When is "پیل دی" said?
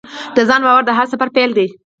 1.35-1.67